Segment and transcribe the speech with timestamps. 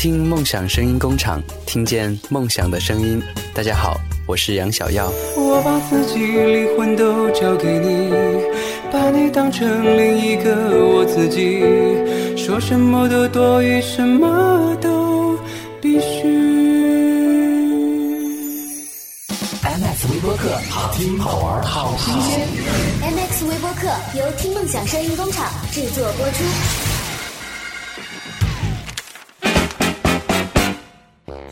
[0.00, 3.22] 听梦想声音工厂，听见梦想的声音。
[3.52, 5.12] 大家好，我是杨小耀。
[5.36, 8.10] 我把自己灵魂都交给你，
[8.90, 9.68] 把你当成
[9.98, 10.54] 另一个
[10.86, 11.60] 我自己，
[12.34, 15.38] 说什么都多余，什么都
[15.82, 16.22] 必须。
[19.62, 22.48] MX 微播客，好听好玩好新鲜。
[23.02, 23.86] MX 微播客
[24.18, 26.42] 由听梦想声音工厂制作播出。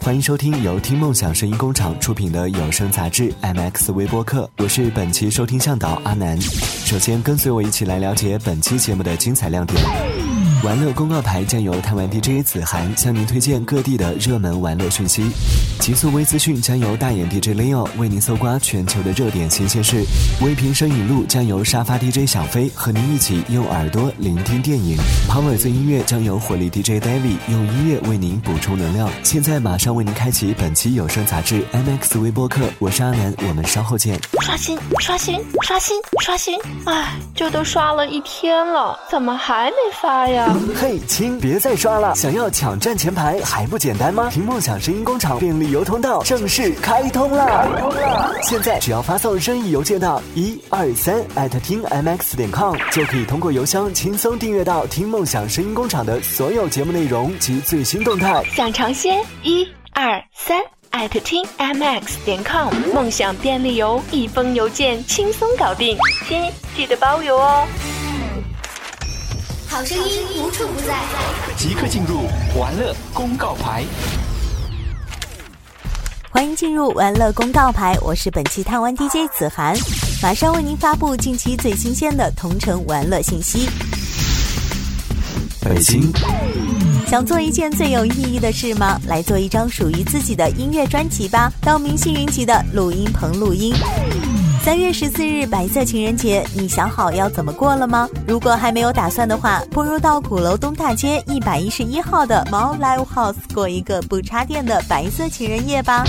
[0.08, 6.40] 欢迎收听由听梦想声音工厂出品的有声杂志 MX 微播客，我是本期收听向导阿南。
[6.40, 9.78] 首先，跟随我一起来了解本期节目的精彩亮点。
[10.64, 15.30] 玩乐公告牌将由台湾 DJ 子涵向您推荐各地的热门玩乐讯息，
[15.78, 20.04] 极速微资讯将由大眼 DJ Leo 为您搜刮全球的热点新鲜事，
[20.42, 24.96] 微评声影录将由沙发 DJ 小飞和您一起用耳朵聆听电影
[25.30, 29.08] ，Power 最音乐将由火力 DJ David 用音乐为您补充能量。
[29.22, 34.18] 现在马上为您开启本期有声杂志 MX 微播客，我是阿南，我们稍后见。
[34.40, 36.58] 刷新，刷新，刷新，刷新！
[36.84, 40.47] 哎，这都刷了一天了，怎么还没发呀？
[40.74, 42.14] 嘿，亲，别再刷了！
[42.14, 44.28] 想要抢占前排还不简单吗？
[44.30, 47.46] 听梦想声音工厂便利邮通道正式开通了！
[47.46, 48.34] 开通了！
[48.42, 58.42] 现在只要发送任意邮件到一二三艾特听 mx 点 com，就可以通过邮箱轻松订阅到听梦想声音工厂的所有节目内容及最新动态。
[58.54, 59.22] 想尝鲜？
[59.42, 60.58] 一二三
[60.90, 67.66] 艾特听 mx 点 com，梦想便利邮，一封邮件轻松搞定，亲，记得包邮哦。
[69.78, 70.92] 好声音无处不在，
[71.56, 72.22] 即刻进入
[72.58, 73.84] 玩乐公告牌。
[76.30, 79.76] 欢迎进入玩乐公告牌，我是本期探玩 DJ 子涵，
[80.20, 83.68] 马上为您发布近期最新鲜的同城玩乐信息。
[85.60, 86.10] 北京，
[87.06, 89.00] 想做一件最有意义的事吗？
[89.06, 93.72] 来做一张属于自己的音乐专辑吧，到明星云集的录音棚录音。
[94.68, 98.06] 三月十四日白色情人节，你想好要怎么过了吗？
[98.26, 106.04] 如果还没有打算的话，不如到鼓楼东大街一百一十一号的毛 Live House 过一个不插电的白色情人夜吧。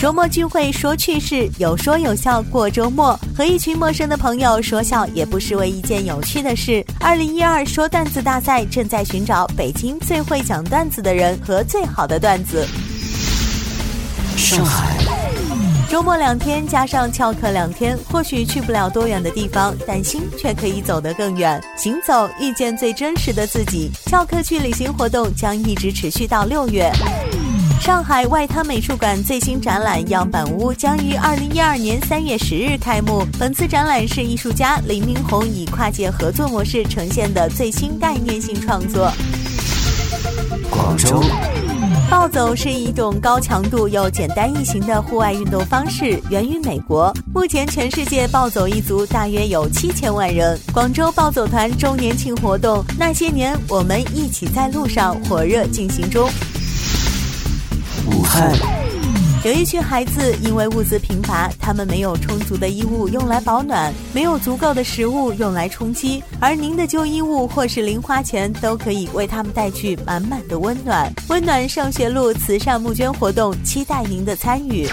[0.00, 6.82] 周末聚会说趣事，有说有笑过周末，和一群陌生的朋友说笑也不失为一件有趣的事。
[6.98, 12.66] 二零一二说段子大赛正在寻找北京最会讲段子的人和最好的段子。
[14.34, 15.05] 上海。
[15.88, 21.62] 周末两天加上翘课两天，或许去不了多远的地方，但心却可以走得更远。
[21.76, 23.90] 行走，遇见最真实的自己。
[24.06, 26.90] 翘课去旅行活动将一直持续到六月。
[27.80, 33.24] 上海外滩美术馆最新展览《样板屋》将于二零一二年三月十日开幕。
[33.38, 39.12] 本次展览是艺术家林明宏以跨界合作模式呈现的最新概念性创作。
[40.68, 41.22] 广州。
[42.08, 47.12] 暴走是一种高强度又简单易行的户外运动方式，源于美国。
[47.34, 50.56] 目前全世界暴走一族大约有七千万人。
[50.72, 56.30] 广州暴走团周年庆活动，那些年我们一起在路上火热进行中。
[58.06, 58.52] 武汉。
[59.46, 71.12] 有一群孩子因为物资贫乏，他们没有充足的衣物用来保暖，没有足够的食物用来充饥，而您的旧衣物或是零花钱都可以为他们带去满满的温暖。
[71.28, 74.88] 温暖上学路慈善募捐活动，期待您的参与。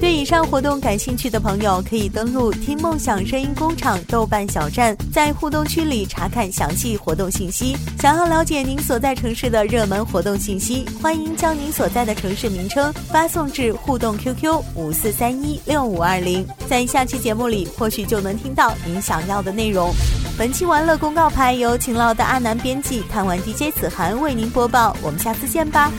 [0.00, 7.76] 对以上活动感兴趣的朋友，可以登录“听梦想声音工厂”豆瓣小站，在互动区里查看详细活动信息。
[7.98, 13.72] 想要了解您所在城市的热门活动信息，欢迎将您所在的城市名称发送至。
[13.72, 19.92] 互动 QQ 五四三一六五二零，在下期节目里或许就能听到您想要的内容。
[20.38, 24.96] 本期玩乐公告牌由勤劳的阿南编辑，贪玩 DJ 子涵为您播报。
[25.02, 25.92] 我们下次见吧。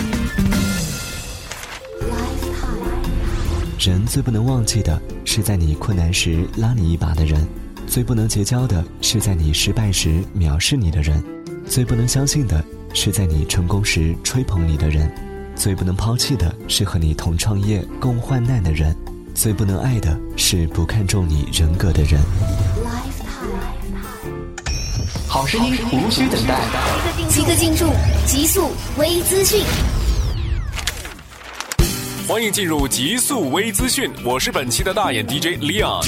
[3.80, 7.48] 人最不能忘记的是在你困难时拉你一把的人，
[7.86, 11.24] 最不能结交的是在你失败时藐视你的人，
[11.68, 15.10] 最不能相信的是在你成功时吹捧你的人。
[15.56, 18.94] 最不能抛弃的是和你同创业、共患难的人；
[19.36, 22.20] 最不能爱的是不看重你人格的人。
[25.28, 26.60] 好声音无需等待，
[27.30, 27.92] 即刻进入
[28.26, 29.62] 极速微资讯。
[32.28, 36.04] 欢迎进入极速微资讯，我是本期的大眼 DJ Leon。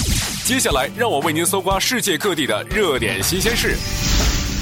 [0.46, 3.78] 接下来，让我为您搜刮世界各地的热点新鲜事。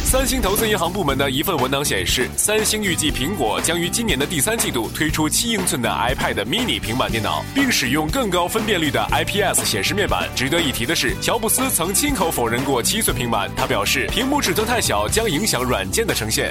[0.10, 10.30] 三星投资银行部门的一份文档显示，三星预计苹果将于今年的第三季度推出七英寸的 iPad mini 平板电脑，并使用更高分辨率的 IPS 显示面板。
[10.34, 16.50] 值得一提的是，乔布斯曾亲口否认过七寸平板，他表示屏幕尺寸太小将影响软件的呈现。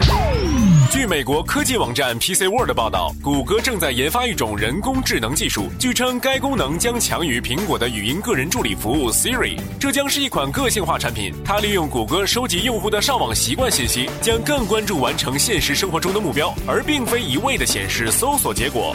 [0.91, 9.59] 据美国科技网站 PC World 报道，谷歌正在研发一种人工智能技术，据称该功能将强于苹果的语音个人助理服务 Siri。
[9.81, 18.93] 这将是一款个性化产品，它利用谷歌收集用户的上网习惯信息，将更关注完成现实生活中的目标，而并非一味的显示搜索结果。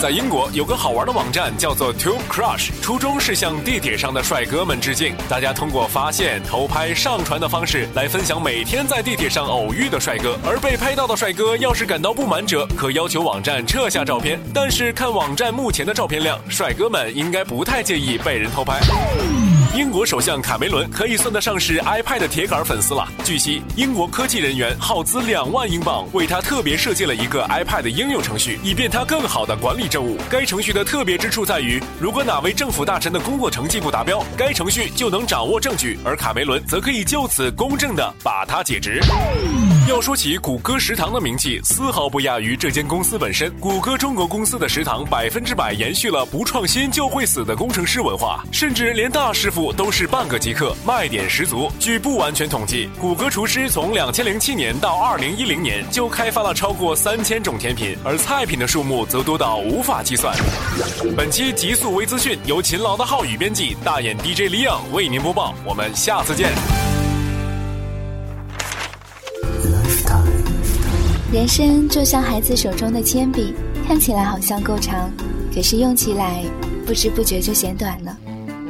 [0.00, 5.12] 在英国有个好玩的网站叫做 Tube Crush，初衷是向地铁上的帅哥们致敬。
[5.28, 14.38] 大家通过发现、偷拍、上传的方式来分享每天在地铁上偶遇的帅哥，而被拍到的帅哥要是感到不满者，可要求网站撤下照片。
[14.54, 18.78] 但是看网站目前的照片量，帅哥们应该不太介意被人偷拍。
[19.74, 23.06] 英国首相卡梅伦可以算得上是 iPad 铁杆粉丝了。
[23.22, 30.16] 据悉，英国科技人员耗资两万英镑为他特别设计了一个 iPad 应用程序，以便他更好地管理政务。
[30.30, 39.00] 该程序的特别之处在于，如果哪位政府大臣的工作成绩不达标，该程序就能掌握证据，而卡梅伦则可以就此公正地把他解职。
[39.88, 43.50] 要说起谷歌食堂的名气，丝毫不亚于这间公司本身。
[43.58, 51.72] 谷歌中国公司的食堂百分之百延续了不创新就会死的工程师文化，甚至连大师傅都是半个极客，卖点十足。
[51.80, 60.36] 据不完全统计，谷歌厨师从两千零七年到二零一零年就开发了超过三千种甜品，而菜品的数目则多到无法计算。
[61.16, 65.54] 本期极速微资讯由勤劳的浩宇编辑，大眼 DJ 李昂为您播报。
[65.64, 66.52] 我们下次见。
[71.30, 73.52] 人生就像孩子手中的铅笔，
[73.86, 75.10] 看起来好像够长，
[75.54, 76.42] 可是用起来
[76.86, 78.16] 不知不觉就嫌短了。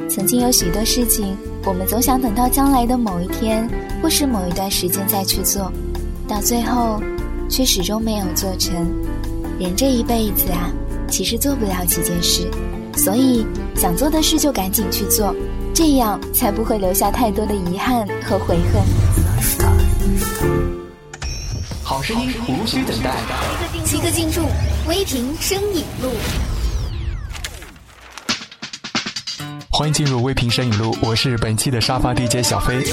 [0.09, 3.65] 曾经有许多事情，我们总想等到将来的某一天，
[4.03, 5.71] 或是某一段时间再去做，
[6.27, 7.01] 到最后
[7.49, 8.75] 却始终没有做成。
[9.57, 10.69] 人这一辈子啊，
[11.07, 12.45] 其实做不了几件事，
[12.97, 15.33] 所以想做的事就赶紧去做，
[15.73, 18.83] 这样才不会留下太多的遗憾和悔恨。
[21.89, 23.15] 好声音无需等待，
[23.83, 24.47] 即刻进驻
[24.87, 26.11] 微评声影录。
[29.79, 32.83] 欢迎进入微评声影录，我是本期的沙发 DJ 小飞。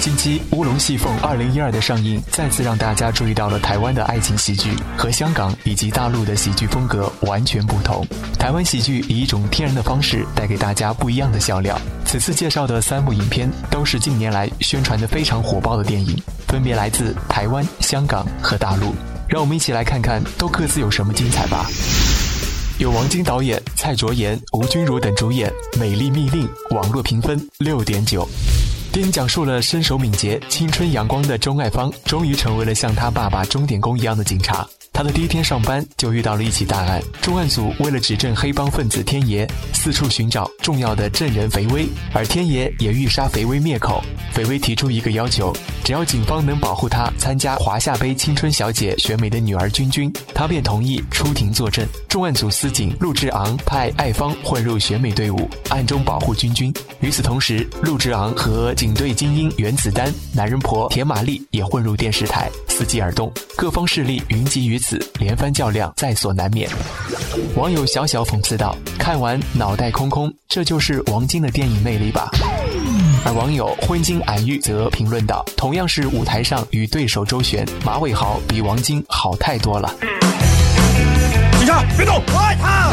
[0.00, 8.02] 近期《乌龙戏凤二零一二》的上映，再次让大家注意到了台湾的爱情喜剧和香港以及大陆的喜剧风格完全不同。
[8.38, 11.78] 台湾喜剧以一种天然的方式带给大家不一样的笑料。
[12.06, 16.16] 此次介绍的三部影片都是近年来宣传的非常火爆的电影，
[16.48, 18.94] 分别来自台湾、香港和大陆。
[19.28, 21.66] 让我们一起来看看都各自有什么精彩吧。
[22.80, 28.26] 由王晶导演、蔡卓妍、吴君如等主演，《美丽密令》网络评分六点九。
[28.90, 34.66] 电影讲述了身手敏捷、青春阳光的钟爱芳，终于成为了像她爸爸钟点工一样的警察。
[34.92, 44.02] 他的第一天上班就遇到了一起大案，重案组为了指证黑帮分子天爷，四处寻找重要的证人肥威，而天爷也欲杀肥威灭口。
[44.32, 51.86] 肥威提出一个要求，只要警方能保护他参加华夏杯青春小姐选美的女儿君君，他便同意出庭作证。
[52.08, 56.72] 重案组司警陆志昂派艾芳混入选美队伍，暗中保护君君。
[57.00, 63.32] 与此同时，陆志昂和警队精英原子丹、男人婆田玛丽也混入电视台，伺机而动。
[63.56, 66.68] 各方势力云集于 此，连番较量在所难免。
[67.54, 72.30] 网友小小讽刺道：“看完脑袋空空，这就是王晶的电影魅力吧。”
[73.24, 79.94] 而网友婚金俺玉则评论道：“同样是舞台上与对手周旋，马伟豪比王晶好太多了。”
[81.58, 82.90] 警察别动，我爱他。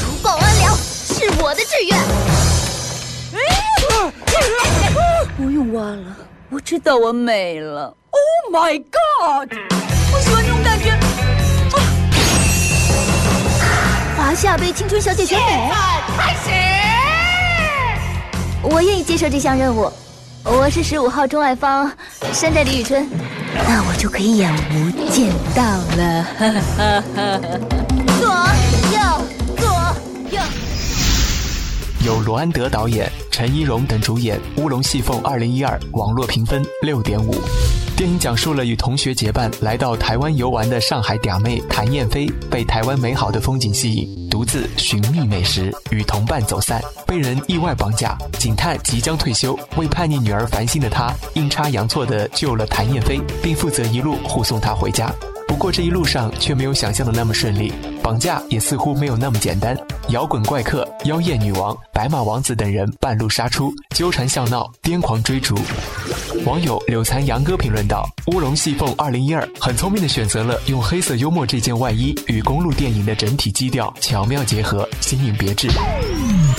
[0.00, 1.98] 除暴安良是我的志愿。
[5.36, 6.16] 不用挖了，
[6.48, 7.94] 我知道我美了。
[8.10, 9.52] Oh my god！
[10.12, 10.53] 我喜欢这
[14.16, 15.70] 华夏杯青春小姐选美，
[16.16, 16.50] 开始。
[18.62, 19.92] 我愿意接受这项任务。
[20.44, 21.90] 我是十五号钟爱芳，
[22.32, 23.08] 山寨李宇春，
[23.66, 25.62] 那我就可以演无间道
[25.96, 26.26] 了。
[28.20, 28.28] 左
[28.92, 28.98] 右
[29.56, 29.66] 左
[30.30, 30.42] 右。
[32.04, 37.34] 由罗安德导演、陈一蓉等主演，《乌龙戏凤二零一二》网络评分六点五。
[37.96, 48.18] 电影讲述了与同学结伴来到台湾游玩的上海嗲妹谭燕飞，被台湾美好的风景吸引，独自寻觅美食，与同伴走散，被人意外绑架。
[48.36, 55.08] 警探即将退休，为叛逆女儿烦心的他，阴差阳错地救了谭燕飞，并负责一路护送她回家。
[55.46, 57.72] 不过这一路上却没有想象的那么顺利，
[58.04, 59.74] 绑架也似乎没有那么简单。
[60.10, 65.54] 摇滚怪客、妖艳女王、白马王子等人半路杀出，纠缠笑闹，癫狂追逐。
[66.44, 75.70] 网友柳残杨哥评论道：“乌龙戏凤二零一二很聪明的选择了用黑色幽默这件外衣与公路电影的整体基调巧妙结合，新颖别致。”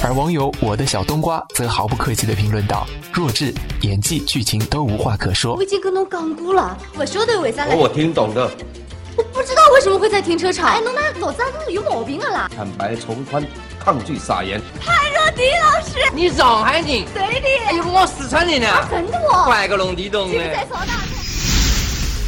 [0.04, 7.76] 而网友我的小冬瓜则毫不客气的评论道：“弱智，演技、剧情都无话可说。”我已经跟侬讲过了，不晓得为啥来。
[7.76, 8.50] 我听懂的。
[9.16, 10.68] 我 不知道为什么会在停车场。
[10.70, 12.52] 哎，侬那脑子是有毛病啊啦！
[12.56, 13.46] 坦白从宽，
[13.80, 14.62] 抗拒撒盐。
[14.82, 16.88] 潘若迪老师，你上海人？
[17.14, 17.48] 对的。
[17.68, 18.68] 哎呦，我四川人呢。
[18.90, 19.46] 真的哦。
[19.46, 20.44] 怪个龙地洞呢。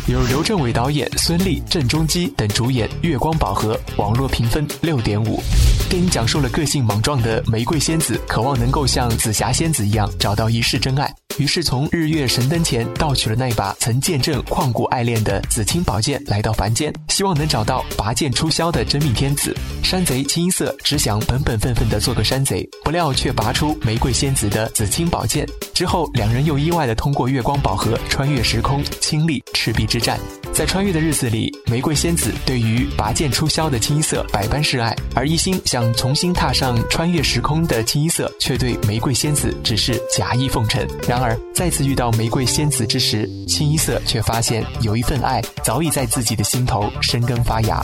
[0.08, 5.44] 有刘镇伟导演、孙俪、郑中基等主演《月光宝盒》，网络评分六点五。
[5.90, 11.14] 电影讲述了个性莽撞的玫瑰仙子，渴望能够像紫霞仙子一样找到一世真爱。
[11.38, 19.56] 于是从日月神灯前盗取了那把曾见证旷古爱恋的紫青宝剑，来到凡间，希望能找到拔剑出鞘的真命天子。
[19.84, 25.48] 山贼清一色只想本本分分的做个山贼，不料却拔出玫瑰仙子的紫青宝剑。
[25.74, 30.20] 之后，两人又意外的通过月光宝盒穿越时空，亲历赤壁之战。
[30.54, 40.86] 在穿越的日子里，玫瑰仙子对于拔剑出鞘的清一色百般示爱，而一心想重新踏上穿越时空的清一色，却对玫瑰仙子只是假意奉承。
[41.08, 47.84] 然而而，再次遇到玫瑰仙子之时，清一色却发现有一份爱早已在自己的心头生根发芽。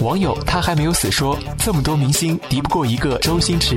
[0.00, 3.76] 网友他还没有死说，这么多明星敌不过一个周星驰。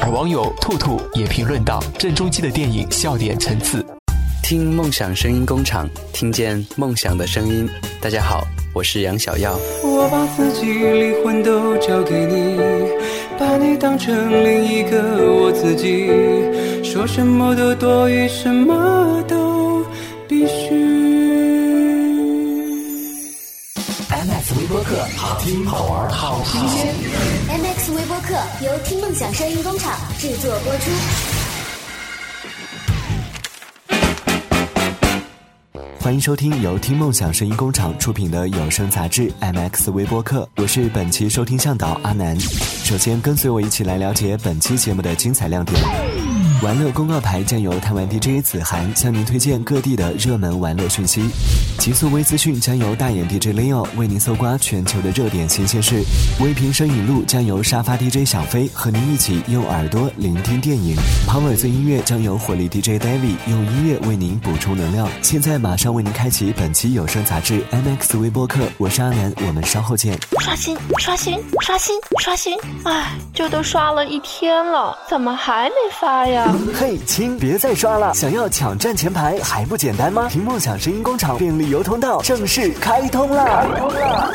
[0.00, 3.84] 而网友兔兔也评论道：郑中基的电影笑点层次。
[4.42, 7.68] 听梦想声音工厂，听见梦想的声音。
[8.00, 9.58] 大家好，我是杨小耀。
[9.82, 12.58] 我把自己灵魂都交给你，
[13.38, 15.00] 把你当成另一个
[15.32, 16.08] 我自己，
[16.84, 19.84] 说什么都多余，什么都
[20.28, 20.74] 必须。
[24.08, 26.94] MX 微播客，好听好玩好新鲜。
[27.48, 31.33] MX 微播客由听梦想声音工厂制作播出。
[36.04, 42.38] 欢迎收听由听梦想声音工厂出品的有声杂志 MX 微播客，我是本期收听向导阿南。
[42.38, 45.82] 首先跟随我一起来了解本期节目的精彩亮点。
[46.64, 51.28] 玩乐公告牌将由台湾 DJ 子涵向您推荐各地的热门玩乐讯息。
[51.78, 56.02] 极速微资讯将由大眼 DJ Leo 为您搜刮全球的热点新鲜事。
[56.40, 60.96] 微评声影录将由沙发 DJ 小飞和您一起用耳朵聆听电影。
[61.28, 65.06] Power 最音乐将由火力 DJ David 用音乐为您补充能量。
[65.20, 70.18] 现在马上为您开启本期有声杂志 MX 微播客，我是阿南，我们稍后见。
[70.40, 72.56] 刷新，刷新，刷新，刷新！
[72.84, 76.53] 哎，这都刷了一天了，怎么还没发呀？
[76.74, 78.12] 嘿，亲，别再刷了！
[78.14, 80.28] 想要抢占前排还不简单吗？
[80.30, 83.66] 听梦想声音工厂便利邮通道正式开通了！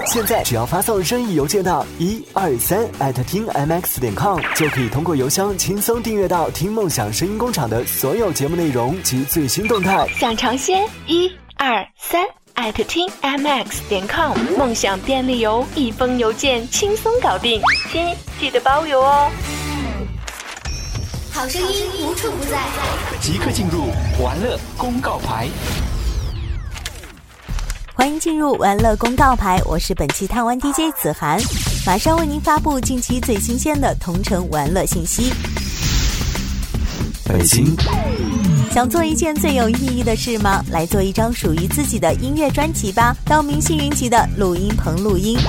[0.08, 10.08] 现在只要发送任意邮件到一二三艾特听 mx 点 com，就可以通过邮箱轻松订阅到听梦想声音工厂的所有节目内容及最新动态。
[10.18, 10.86] 想尝鲜？
[11.08, 12.24] 一二三
[12.54, 17.62] 艾特听 mx 点 com，梦想便利邮，一封邮件轻松搞定，
[17.92, 18.06] 亲，
[18.40, 19.30] 记得包邮哦。
[21.40, 22.60] 好声音无处不在，
[23.22, 23.86] 即刻进入
[24.22, 25.48] 玩乐公告牌。
[27.94, 31.40] 欢迎进入玩乐公告牌，我是本期探玩 DJ 子涵，
[31.86, 35.32] 马上为您发布近期最新鲜的同城玩乐信息。
[37.24, 37.74] 北京，
[38.70, 40.62] 想做一件最有意义的事吗？
[40.70, 45.40] 来做一张属于自己的音乐专辑吧，到明星云集的录音棚录音。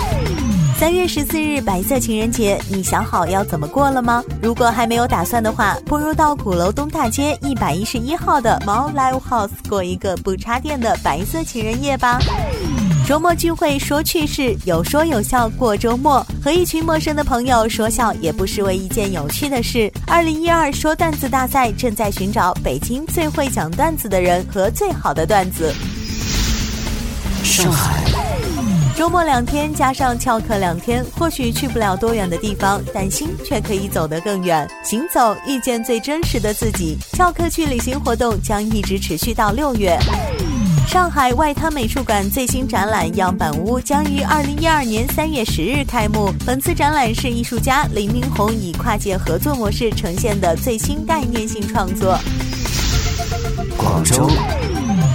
[0.81, 4.25] 三月十四日白色情人节，你想好要怎么过了吗？
[4.41, 12.19] 如果还没有打算的话，不如到鼓楼东大街一百一十一号的猫 Live House 过一个不插电的白色情人夜吧。
[13.07, 19.93] 周末聚会说趣事，有说有笑过周末，和一群陌生的朋友说笑也不失为一件有趣的事。
[20.07, 25.75] 二零一二说段子大赛正在寻找北京最会讲段子的人和最好的段子。
[27.45, 28.20] 上海。
[29.01, 34.69] 周末两天加上翘课两天，或许去不了多远的地方，但心却可以走得更远。
[34.85, 36.99] 行走，遇见最真实的自己。
[37.15, 39.99] 翘课去旅行活动将一直持续到六月。
[40.87, 46.31] 上海外滩美术馆最新展览《样板屋》将于二零一二年三月十日开幕。
[46.45, 52.19] 本次展览是艺术家林明宏以跨界合作模式呈现的最新概念性创作。
[53.79, 54.29] 广州。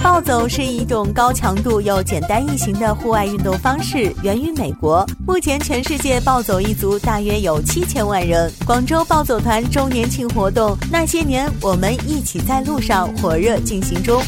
[0.06, 5.04] 暴走是一种高强度又简单易行的户外运动方式，源于美国。
[5.26, 8.48] 目前，全世界暴走一族大约有七千万人。
[8.64, 14.22] 广州暴走团周年庆活动《那些年，我们一起在路上》火热进行中。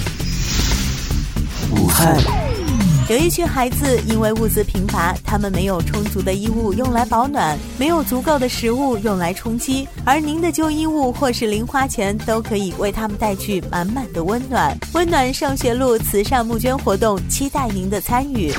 [1.76, 2.18] 武汉。
[3.08, 14.76] 有一群孩子因为物资贫乏，他们没有充足的衣物用来保暖，没有足够的食物用来充饥，而您的旧衣物或是零花钱都可以为他们带去满满的温暖。
[14.92, 18.52] 温暖上学路慈善募捐活动，期待您的参与。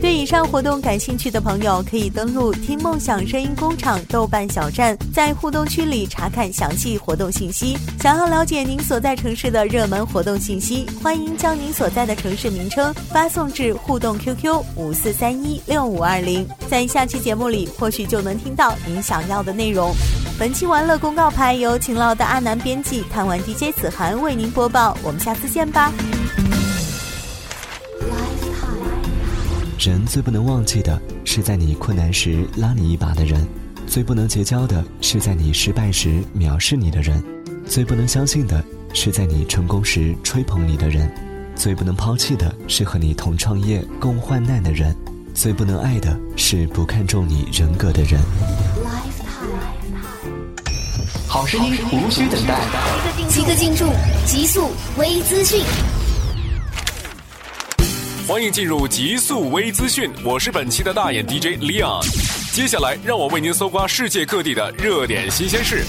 [0.00, 7.76] 对以上活动感兴趣的朋友，可以登录“听梦想声音工厂”豆瓣小站，在互动区里查看详细活动信息。
[8.00, 19.94] 想要了解您所在城市的热门活动信息，欢迎将您所在的城市名称发送至互动 QQ 五四三一六五二零，在下期节目里或许就能听到您想要的内容。
[20.38, 24.96] 本期玩乐公告牌由勤劳的阿南编辑，看完 DJ 子涵为您播报。
[25.02, 25.92] 我们下次见吧。
[29.84, 33.46] 人最不能忘记的是在你困难时拉你一把的人，
[33.86, 37.22] 最不能结交的是在你失败时藐视你的人，
[37.66, 38.64] 最不能相信的
[38.94, 41.12] 是在你成功时吹捧你的人，
[41.54, 44.96] 最不能抛弃的是和你同创业共患难的人，
[45.34, 48.18] 最不能爱的是不看重你人格的人。
[51.28, 52.58] 好声音无需等待，
[53.28, 53.92] 即刻进入
[54.24, 55.60] 极速微资讯。
[58.26, 62.02] 欢迎进入极速微资讯，我是本期的大眼 DJ Leon。
[62.54, 65.84] 接下来，让我为您搜刮世界各地的热点新鲜事。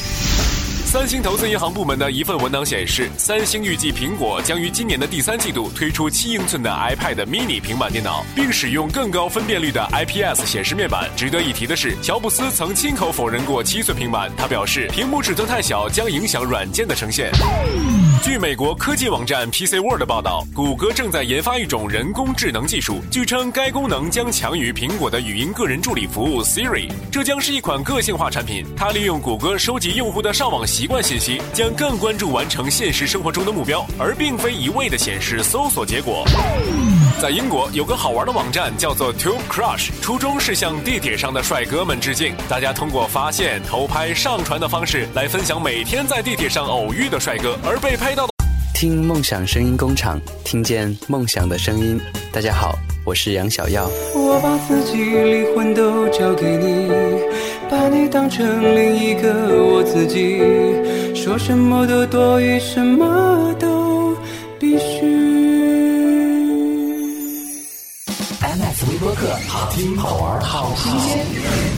[0.85, 11.09] 三星投资银行部门的一份文档显示，三星预计苹果将于今年的第三季度推出七英寸的 iPad mini 平板电脑，并使用更高分辨率的 IPS 显示面板。
[11.17, 17.29] 值得一提的是，乔布斯曾亲口否认过七寸平板，他表示屏幕尺寸太小将影响软件的呈现。
[18.23, 26.89] 据美国科技网站 PC World 报道，谷歌正在研发一种人工智能技术，据称该功能将强于苹果的语音个人助理服务 Siri。
[27.11, 36.25] 这将是一款个性化产品，它利用谷歌收集用户的上网习惯信息，将更关注完成现实生活中的目标，而并非一味的显示搜索结果。
[37.17, 42.33] 在英国有个好玩的网站叫做 Tube Crush，初衷是向地铁上的帅哥们致敬。
[42.49, 48.33] 大家通过发现、偷拍、上传的方式来分享每天在地铁上偶遇的帅哥，而被拍到的。
[48.73, 51.97] 听梦想声音工厂，听见梦想的声音。
[52.33, 53.89] 大家好，我是杨小耀。
[54.13, 56.91] 我把自己灵魂都交给你，
[57.69, 59.33] 把你当成另一个
[59.65, 60.39] 我自己，
[61.15, 64.15] 说什么都多余，什么都
[64.59, 65.05] 必须。
[68.41, 71.25] MX 微播客，好听、好玩、好新鲜。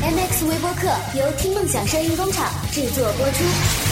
[0.01, 3.86] MX 微播客由听梦想声音工厂制作播出。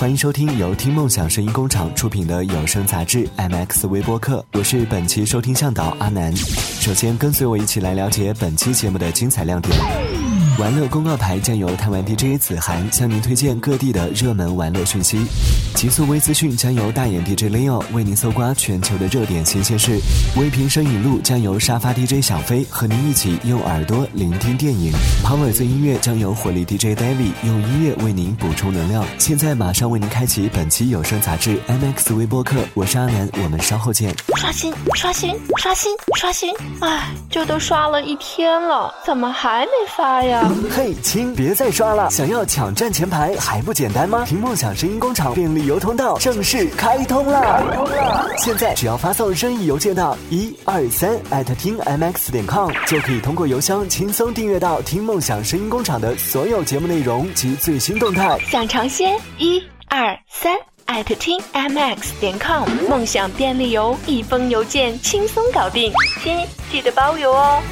[0.00, 6.34] 欢迎收听由听梦想声音工厂出品的有声杂志 MX 微播客，我是本期收听向导阿南。
[6.34, 9.78] 首先跟随我一起来了解本期节目的精彩亮点。
[10.58, 15.18] 玩乐公告牌将由台湾 DJ 子涵向您推荐各地的热门玩乐讯息，
[15.74, 19.98] 极速微资讯将由大眼 DJ Leo 为您搜刮全球的热点新鲜事，
[20.36, 24.92] 微评声影录将由沙发 DJ 小飞和您一起用耳朵聆听电影
[25.24, 29.06] ，Power 最音乐将由火力 DJ David 用音乐为您补充能量。
[29.18, 34.14] 现在马上为您开启本期有声杂志 MX 微播客，我是阿南，我们稍后见。
[34.36, 36.52] 刷新，刷新，刷新，刷新！
[36.80, 40.50] 哎，这都刷了一天了，怎么还没发呀？
[40.70, 42.10] 嘿，亲，别再刷了！
[42.10, 44.24] 想要抢占前排还不简单吗？
[44.26, 47.40] 听梦想声音工厂便利邮通道正式开通了！
[47.40, 48.28] 开通了！
[48.38, 58.38] 现在只要发送任意邮件到一二三艾特听 mx 点 com，就可以通过邮箱轻松订阅到听梦想声音工厂的所有节目内容及最新动态。
[58.50, 59.18] 想尝鲜？
[59.38, 65.92] 一二三艾特听 mx 点 com，梦想便利邮，一封邮件轻松搞定。
[66.22, 66.36] 亲，
[66.70, 67.62] 记得包邮哦。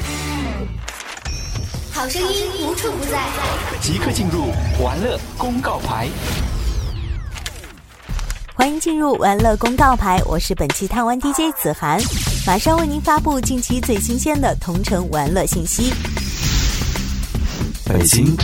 [1.91, 3.19] 好声音无处不在，
[3.81, 4.45] 即刻进入
[4.81, 6.07] 玩乐公告牌。
[8.59, 11.97] 欢迎进入玩乐公告牌，我是本期探玩 DJ 子涵，
[12.45, 15.93] 马上为您发布近期最新鲜的同城玩乐信息。
[17.85, 18.35] 北京，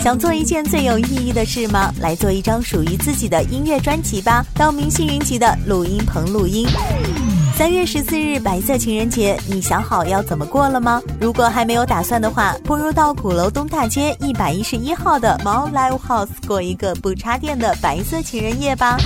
[0.00, 1.92] 想做一件最有意义的事吗？
[2.00, 6.66] 来做一张属于自己的音乐专辑吧，到明星云集的录音棚录音。
[7.58, 11.02] 三月十四日白色情人节，你想好要怎么过了吗？
[11.20, 18.96] 如果还没有打算的话，不如到鼓楼东大街一百一十一号的猫 Live House 过一个不插电的白色情人夜吧。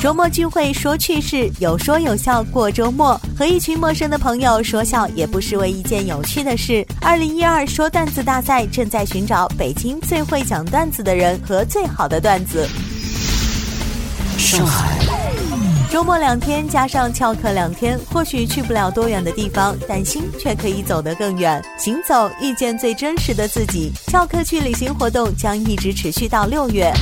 [0.00, 6.86] 周末聚会说趣事，有说有笑过周末，和一群陌生的朋友说笑也不失为一件有趣的事。
[7.00, 12.68] 二零一二说段子大赛正在寻找北京最会讲段子的人和最好的段子。
[14.38, 15.23] 上海。
[15.94, 21.64] 周末两天加上翘课两天，或许去不了多远的地方，但心却可以走得更远。
[21.78, 23.92] 行走，遇见最真实的自己。
[24.08, 26.92] 翘课去旅行活动将一直持续到六月。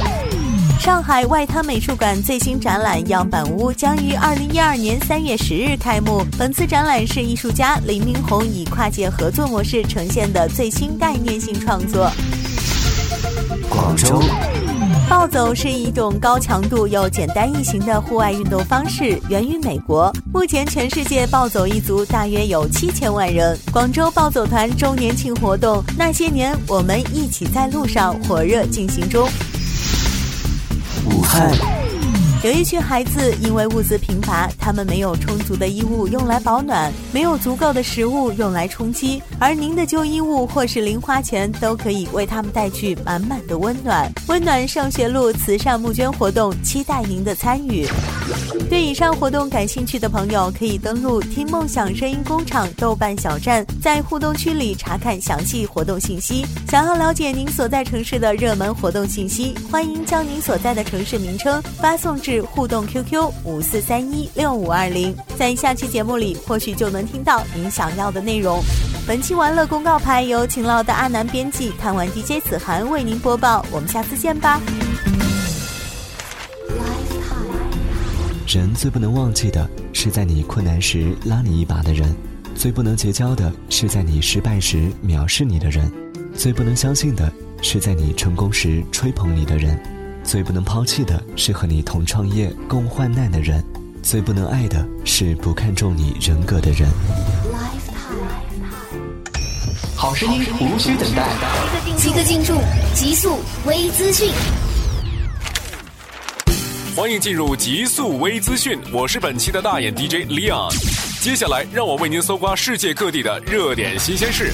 [0.79, 6.23] 上海外滩美术馆最新展览《样板屋》将于二零一二年三月十日开幕。
[6.39, 12.13] 本次展览是艺术家林明宏以跨界合作模式呈现的最新概念性创作。
[13.71, 14.23] 广州。
[15.13, 20.11] 暴走是一种高强度又简单易行的户外运动方式，源于美国。
[20.33, 23.57] 目前，全世界暴走一族大约有七千万人。
[23.71, 29.29] 广州暴走团周年庆活动，那些年我们一起在路上，火热进行中。
[31.11, 31.53] 武汉。
[32.43, 44.13] 有一群孩子因为物资贫乏，他们没有充足的衣物用来保暖，没有足够的食物用来充饥，而您的旧衣物或是零花钱都可以为他们带去满满的温暖。
[44.27, 47.87] 温暖上学路慈善募捐活动，期待您的参与。
[48.69, 56.47] 对以上活动感兴趣的朋友，可以登录“听梦想声音工厂”豆瓣小站，在互动区里查看详细活动信息。
[56.69, 62.41] 想要了解您所在城市的热门活动信息，欢迎将您所在的城市名称发送至。
[62.43, 68.63] 互动 QQ 五四三一六五二零，在下期节目里或许就能听到您想要的内容。
[69.07, 73.65] 本期玩乐公告牌由勤劳的阿南编辑，看完 DJ 子涵为您播报。
[73.71, 74.61] 我们下次见吧。
[78.55, 82.15] 人最不能忘记的是在你困难时拉你一把的人，
[82.55, 85.91] 最不能结交的是在你失败时藐视你的人，
[86.37, 89.81] 最不能相信的是在你成功时吹捧你的人。
[90.23, 93.59] 最不能抛弃的是和你同创业、共患难的人；
[94.03, 96.87] 最不能爱的是不看重你人格的人。
[99.97, 101.27] 好声音无需等待，
[101.97, 102.59] 即刻进入
[102.95, 104.31] 极速微资讯。
[106.95, 110.71] 欢迎进入极速微资讯，我是本期的大眼 DJ Leon。
[111.23, 114.53] 接下来，让我为您搜刮世界各地的热点新鲜事。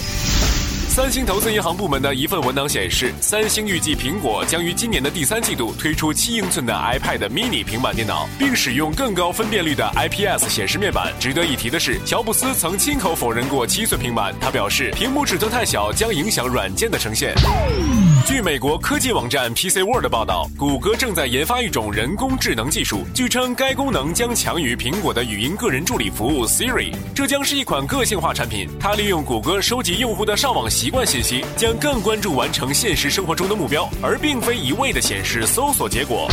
[0.98, 11.14] 三星投资银行部门的一份文档显示，三星预计苹果将于今年的第三季度推出七英寸的 iPad mini 平板电脑，并使用更高分辨率的 IPS 显示面板。
[11.20, 17.32] 值得一提的是，乔布斯曾亲口否认过七寸平板，他表示屏幕尺寸太小将影响软件的呈现。
[18.26, 26.92] 据美国科技网站 PC World 报道，谷歌正在研发一种人工智能技术，据称该功能将强于苹果的语音个人助理服务 Siri。
[27.14, 36.26] 这将是一款个性化产品，它利用谷歌收集用户的上网习习惯信息，将更关注完成现实生活中的目标，而并非一味的显示搜索结果。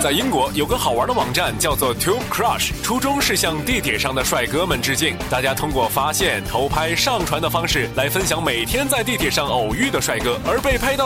[0.00, 11.04] 在英国有个好玩的网站叫做 Tube Crush，初衷是向地铁上的帅哥们致敬，大家通过发现、偷拍、上传的方式来分享每天在地铁上偶遇的帅哥，而被拍到。